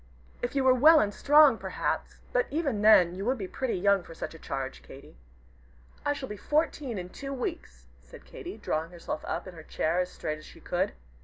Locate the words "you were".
0.55-0.73